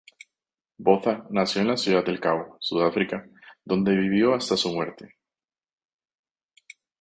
Botha 0.79 1.27
nació 1.29 1.61
en 1.61 1.77
Ciudad 1.77 2.03
del 2.03 2.19
Cabo, 2.19 2.57
Sudáfrica 2.59 3.29
donde 3.63 3.95
vivió 3.95 4.33
hasta 4.33 4.57
su 4.57 4.73
muerte. 4.73 5.13